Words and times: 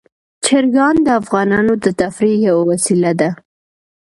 چرګان 0.45 0.95
د 1.05 1.07
افغانانو 1.21 1.73
د 1.83 1.85
تفریح 2.01 2.39
یوه 2.49 2.63
وسیله 2.71 3.11
ده. 3.19 3.29